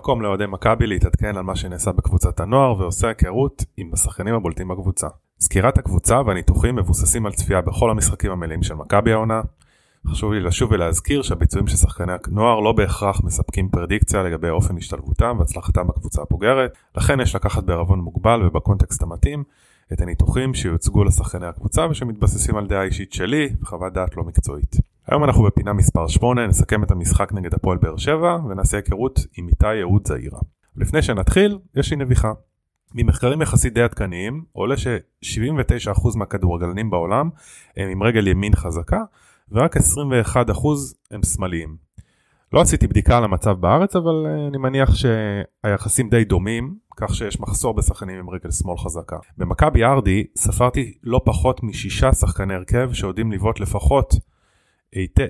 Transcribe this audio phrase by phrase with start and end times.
[0.00, 5.06] המקום לאוהדי מכבי להתעדכן על מה שנעשה בקבוצת הנוער ועושה היכרות עם השחקנים הבולטים בקבוצה.
[5.40, 9.40] סקירת הקבוצה והניתוחים מבוססים על צפייה בכל המשחקים המלאים של מכבי העונה.
[10.06, 15.36] חשוב לי לשוב ולהזכיר שהביצועים של שחקני הנוער לא בהכרח מספקים פרדיקציה לגבי אופן השתלבותם
[15.38, 19.44] והצלחתם בקבוצה הבוגרת, לכן יש לקחת בערבון מוגבל ובקונטקסט המתאים
[19.92, 24.89] את הניתוחים שיוצגו לשחקני הקבוצה ושמתבססים על דעה אישית שלי וחוות דעת לא מקצועית.
[25.06, 29.48] היום אנחנו בפינה מספר 8, נסכם את המשחק נגד הפועל באר שבע ונעשה היכרות עם
[29.48, 30.40] איתי אהוד זעירה.
[30.76, 32.32] לפני שנתחיל, יש לי נביחה.
[32.94, 37.30] ממחקרים יחסית די עדכניים עולה ש-79% מהכדורגלנים בעולם
[37.76, 39.00] הם עם רגל ימין חזקה
[39.52, 39.80] ורק 21%
[41.10, 41.76] הם שמאליים.
[42.52, 47.40] לא עשיתי בדיקה על המצב בארץ אבל אה, אני מניח שהיחסים די דומים כך שיש
[47.40, 49.16] מחסור בשחקנים עם רגל שמאל חזקה.
[49.38, 54.14] במכבי ארדי ספרתי לא פחות משישה שחקני הרכב שיודעים לבעוט לפחות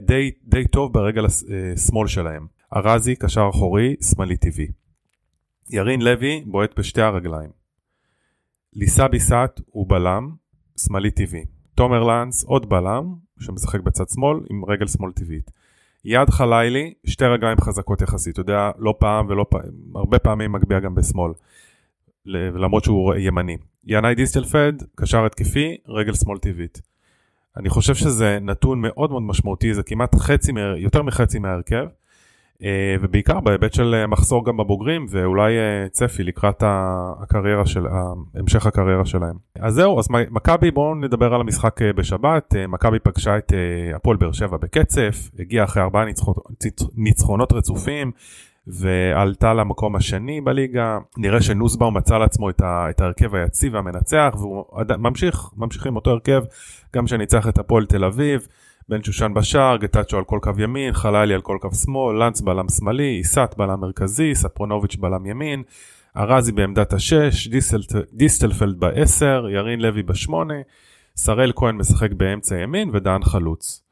[0.00, 2.46] די, די טוב ברגל השמאל אה, שלהם.
[2.76, 4.66] ארזי קשר אחורי שמאלי טבעי.
[5.70, 7.50] ירין לוי בועט בשתי הרגליים.
[8.72, 10.30] ליסה ביסט הוא בלם
[10.76, 11.44] שמאלי טבעי.
[11.74, 15.50] תומר לנס עוד בלם שמשחק בצד שמאל עם רגל שמאל טבעית.
[16.04, 19.60] יד חלילי, שתי רגליים חזקות יחסית, אתה יודע, לא פעם ולא פעם,
[19.94, 21.32] הרבה פעמים מגביה גם בשמאל,
[22.26, 23.56] למרות שהוא ימני.
[23.84, 26.80] ינאי דיסטלפד, קשר התקפי, רגל שמאל טבעית.
[27.58, 31.86] אני חושב שזה נתון מאוד מאוד משמעותי, זה כמעט חצי, יותר מחצי מההרכב,
[32.62, 37.86] אה, ובעיקר בהיבט של אה, מחסור גם בבוגרים, ואולי אה, צפי לקראת הקריירה של,
[38.34, 39.36] המשך הקריירה שלהם.
[39.60, 42.54] אז זהו, אז מכבי, בואו נדבר על המשחק בשבת.
[42.68, 43.52] מכבי פגשה את
[43.94, 46.04] הפועל באר שבע בקצף, הגיעה אחרי ארבעה
[46.96, 48.12] ניצחונות רצופים.
[48.68, 50.98] ועלתה למקום השני בליגה.
[51.16, 54.64] נראה שנוסבאום מצא לעצמו את, ה, את ההרכב היציב והמנצח, והוא
[54.98, 56.42] ממשיך, ממשיך עם אותו הרכב,
[56.96, 58.46] גם שניצח את הפועל תל אביב.
[58.88, 62.68] בן שושן בשער, גטאצ'ו על כל קו ימין, חלילי על כל קו שמאל, לנץ בלם
[62.68, 65.62] שמאלי, איסת בלם מרכזי, ספרונוביץ' בלם ימין,
[66.16, 67.80] ארזי בעמדת השש, דיסטל,
[68.12, 70.54] דיסטלפלד בעשר, ירין לוי בשמונה,
[71.16, 73.87] שראל כהן משחק באמצע ימין ודן חלוץ.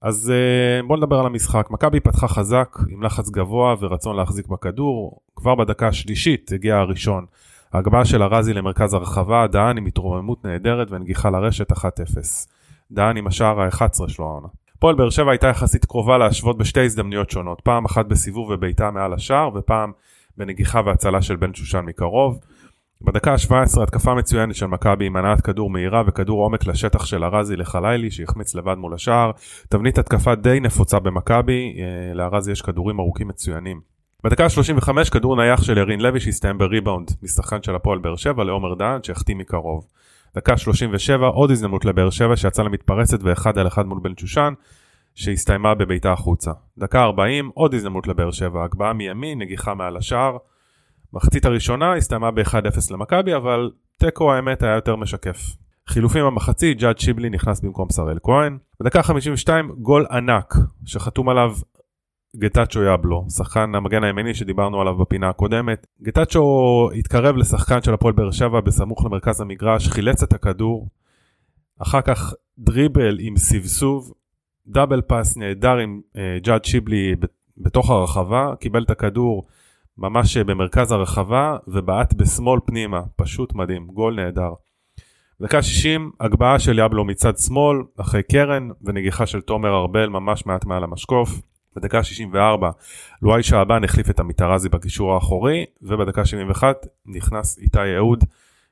[0.00, 1.70] אז uh, בואו נדבר על המשחק.
[1.70, 5.20] מכבי פתחה חזק עם לחץ גבוה ורצון להחזיק בכדור.
[5.36, 7.26] כבר בדקה השלישית הגיע הראשון.
[7.72, 11.76] ההגבהה של ארזי למרכז הרחבה, דהן עם התרוממות נהדרת ונגיחה לרשת 1-0.
[12.90, 14.48] דהן עם השער ה-11 שלו העונה.
[14.78, 19.12] פועל באר שבע הייתה יחסית קרובה להשוות בשתי הזדמנויות שונות, פעם אחת בסיבוב ובעיטה מעל
[19.12, 19.92] השער ופעם
[20.36, 22.38] בנגיחה והצלה של בן שושן מקרוב.
[23.06, 27.56] בדקה ה-17 התקפה מצוינת של מכבי עם הנעת כדור מהירה וכדור עומק לשטח של ארזי
[27.56, 29.30] לחלילי שהחמיץ לבד מול השער.
[29.68, 33.80] תבנית התקפה די נפוצה במכבי, אה, לארזי יש כדורים ארוכים מצוינים.
[34.24, 38.74] בדקה ה-35 כדור נייח של ירין לוי שהסתיים בריבאונד משחקן של הפועל באר שבע לעומר
[38.74, 39.86] דהן שהחטיא מקרוב.
[40.34, 44.52] דקה 37 עוד הזדמנות לבאר שבע שיצא למתפרצת ואחד על אחד מול בן שושן
[45.14, 46.50] שהסתיימה בביתה החוצה.
[46.78, 50.36] דקה 40 עוד הזדמנות לבאר שבע, הגבהה מימין, נגיחה מעל השער.
[51.12, 52.54] מחצית הראשונה הסתיימה ב-1-0
[52.90, 55.56] למכבי אבל תיקו האמת היה יותר משקף.
[55.88, 58.58] חילופים במחצית, ג'אד שיבלי נכנס במקום שראל כהן.
[58.80, 61.54] בדקה 52 גול ענק שחתום עליו
[62.36, 65.86] גטאצ'ו יבלו, שחקן המגן הימני שדיברנו עליו בפינה הקודמת.
[66.02, 70.88] גטאצ'ו התקרב לשחקן של הפועל באר שבע בסמוך למרכז המגרש, חילץ את הכדור,
[71.78, 74.12] אחר כך דריבל עם סבסוב,
[74.66, 77.14] דאבל פאס נהדר עם אה, ג'אד שיבלי
[77.58, 79.46] בתוך הרחבה, קיבל את הכדור
[79.98, 84.52] ממש במרכז הרחבה ובעט בשמאל פנימה, פשוט מדהים, גול נהדר.
[85.42, 90.64] דקה 60, הגבהה של יבלו מצד שמאל, אחרי קרן ונגיחה של תומר ארבל ממש מעט
[90.64, 91.30] מעל המשקוף.
[91.76, 92.70] בדקה 64
[93.22, 98.24] לואי שעבן החליף את עמיתרזי בקישור האחורי ובדקה 71 נכנס איתי אהוד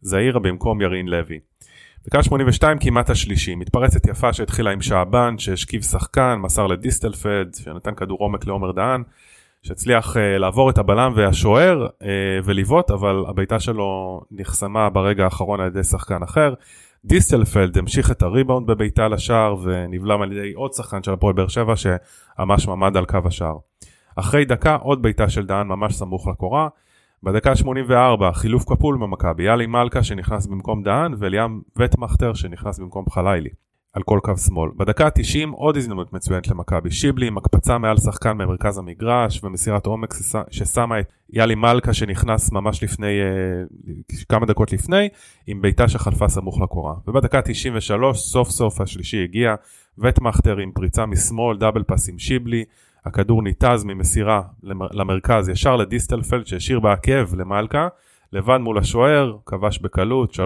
[0.00, 1.38] זעירה במקום ירין לוי.
[2.06, 8.18] דקה 82 כמעט השלישי, מתפרצת יפה שהתחילה עם שעבן שהשכיב שחקן, מסר לדיסטלפד שנתן כדור
[8.18, 9.02] עומק לעומר דהן
[9.66, 12.04] שהצליח uh, לעבור את הבלם והשוער uh,
[12.44, 16.54] ולבעוט אבל הבעיטה שלו נחסמה ברגע האחרון על ידי שחקן אחר.
[17.04, 21.74] דיסטלפלד המשיך את הריבאונד בביתה לשער ונבלם על ידי עוד שחקן של הפועל באר שבע
[21.76, 23.56] שממש ממד על קו השער.
[24.16, 26.68] אחרי דקה עוד ביתה של דהן ממש סמוך לקורה.
[27.22, 33.50] בדקה 84 חילוף כפול במכבי, יאלי מלכה שנכנס במקום דהן וליאם וטמכטר שנכנס במקום חלילי.
[33.96, 34.70] על כל קו שמאל.
[34.76, 40.14] בדקה ה-90 עוד הזדמנות מצוינת למכבי שיבלי עם הקפצה מעל שחקן במרכז המגרש ומסירת עומק
[40.50, 43.94] ששמה את יאלי מלכה שנכנס ממש לפני, אה,
[44.28, 45.08] כמה דקות לפני,
[45.46, 46.94] עם בעיטה שחלפה סמוך לקורה.
[47.06, 49.54] ובדקה ה-93 סוף סוף השלישי הגיע,
[49.98, 52.64] וטמכטר עם פריצה משמאל, דאבל פאס עם שיבלי,
[53.04, 54.42] הכדור ניתז ממסירה
[54.92, 57.88] למרכז ישר לדיסטלפלד שהשאיר בעקב למלכה,
[58.32, 60.38] לבד מול השוער, כבש בקלות, 3-0,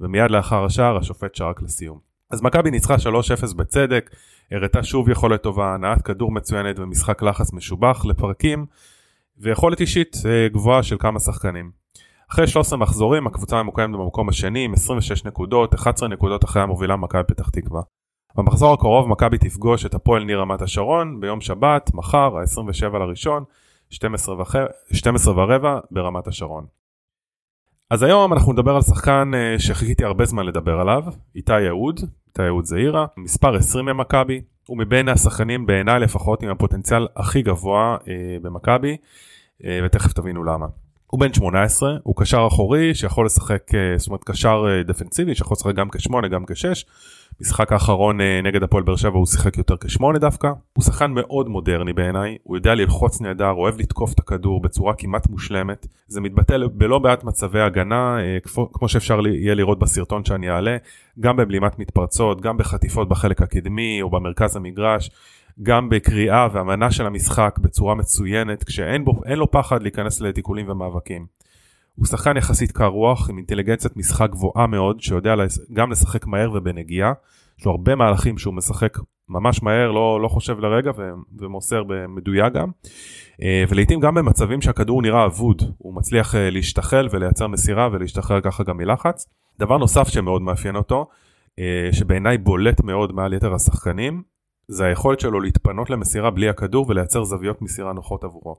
[0.00, 2.05] ומיד לאחר השער השופט שרק לסיום.
[2.30, 4.10] אז מכבי ניצחה 3-0 בצדק,
[4.50, 8.66] הראתה שוב יכולת טובה, הנעת כדור מצוינת ומשחק לחץ משובח לפרקים.
[9.38, 10.16] ויכולת אישית
[10.52, 11.70] גבוהה של כמה שחקנים.
[12.32, 17.22] אחרי 13 מחזורים הקבוצה ממוקמת במקום השני עם 26 נקודות, 11 נקודות אחרי המובילה מכבי
[17.26, 17.82] פתח תקווה.
[18.36, 23.44] במחזור הקרוב מכבי תפגוש את הפועל ניר רמת השרון ביום שבת, מחר, ה-27 לראשון,
[23.90, 26.66] 12 ורבע ברמת השרון.
[27.90, 31.02] אז היום אנחנו נדבר על שחקן uh, שחיכיתי הרבה זמן לדבר עליו,
[31.36, 37.06] איתי יהוד, איתי יהוד זעירה, מספר 20 במכבי, הוא מבין השחקנים בעיניי לפחות עם הפוטנציאל
[37.16, 38.06] הכי גבוה uh,
[38.42, 38.96] במכבי,
[39.62, 40.66] uh, ותכף תבינו למה.
[41.06, 45.54] הוא בן 18, הוא קשר אחורי שיכול לשחק, uh, זאת אומרת קשר uh, דפנסיבי שיכול
[45.54, 46.84] לשחק גם כשמונה גם כשש,
[47.40, 50.48] משחק האחרון אה, נגד הפועל באר שבע הוא שיחק יותר כשמונה דווקא.
[50.72, 55.30] הוא שחקן מאוד מודרני בעיניי, הוא יודע ללחוץ נהדר, אוהב לתקוף את הכדור בצורה כמעט
[55.30, 55.86] מושלמת.
[56.08, 58.38] זה מתבטא בלא מעט מצבי הגנה, אה,
[58.72, 60.76] כמו שאפשר יהיה לראות בסרטון שאני אעלה,
[61.20, 65.10] גם בבלימת מתפרצות, גם בחטיפות בחלק הקדמי או במרכז המגרש.
[65.62, 71.26] גם בקריאה והמנה של המשחק בצורה מצוינת, כשאין בו, לו פחד להיכנס לתיקולים ומאבקים.
[71.94, 75.34] הוא שחקן יחסית קר רוח עם אינטליגנציית משחק גבוהה מאוד שיודע
[75.72, 77.12] גם לשחק מהר ובנגיעה.
[77.58, 78.98] יש לו הרבה מהלכים שהוא משחק
[79.28, 82.70] ממש מהר, לא, לא חושב לרגע ו, ומוסר במדויק גם.
[83.42, 88.64] אה, ולעיתים גם במצבים שהכדור נראה אבוד, הוא מצליח אה, להשתחל ולייצר מסירה ולהשתחרר ככה
[88.64, 89.28] גם מלחץ.
[89.58, 91.06] דבר נוסף שמאוד מאפיין אותו,
[91.58, 94.22] אה, שבעיניי בולט מאוד מעל יתר השחקנים,
[94.68, 98.56] זה היכולת שלו להתפנות למסירה בלי הכדור ולייצר זוויות מסירה נוחות עבורו.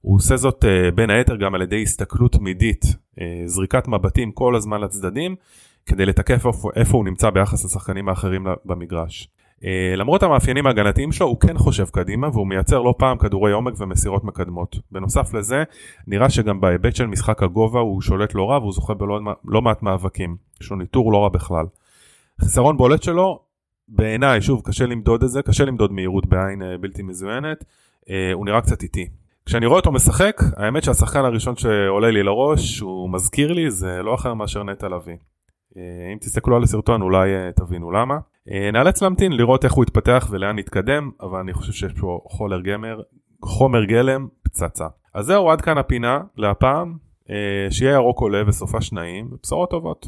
[0.00, 4.56] הוא עושה זאת uh, בין היתר גם על ידי הסתכלות תמידית, uh, זריקת מבטים כל
[4.56, 5.36] הזמן לצדדים,
[5.86, 9.28] כדי לתקף איפה, איפה הוא נמצא ביחס לשחקנים האחרים במגרש.
[9.58, 9.62] Uh,
[9.96, 14.24] למרות המאפיינים ההגנתיים שלו, הוא כן חושב קדימה והוא מייצר לא פעם כדורי עומק ומסירות
[14.24, 14.76] מקדמות.
[14.92, 15.64] בנוסף לזה,
[16.06, 19.82] נראה שגם בהיבט של משחק הגובה הוא שולט לא רע והוא זוכה בלא לא מעט
[19.82, 20.36] מאבקים.
[20.60, 21.66] יש לו ניטור לא רע בכלל.
[22.40, 23.47] חיסרון בולט שלו,
[23.88, 27.64] בעיניי, שוב, קשה למדוד את זה, קשה למדוד מהירות בעין בלתי מזוינת,
[28.04, 29.08] uh, הוא נראה קצת איטי.
[29.48, 34.14] כשאני רואה אותו משחק, האמת שהשחקן הראשון שעולה לי לראש, הוא מזכיר לי, זה לא
[34.14, 35.16] אחר מאשר נטע לביא.
[35.76, 38.18] אה, אם תסתכלו על הסרטון אולי אה, תבינו למה.
[38.50, 42.60] אה, נאלץ להמתין לראות איך הוא יתפתח ולאן נתקדם, אבל אני חושב שיש פה חומר
[42.60, 43.00] גמר,
[43.44, 44.86] חומר גלם פצצה.
[45.14, 46.96] אז זהו, עד כאן הפינה להפעם,
[47.70, 50.06] שיהיה ירוק עולה וסופה שניים, ובשורות טובות.